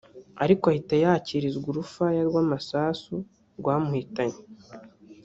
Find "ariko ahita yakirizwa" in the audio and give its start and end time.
0.43-1.67